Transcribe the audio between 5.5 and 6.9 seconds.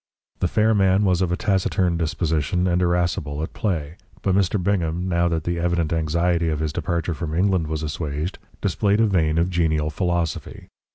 evident anxiety of his